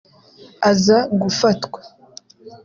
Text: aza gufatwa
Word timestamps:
aza 0.69 0.97
gufatwa 1.21 1.79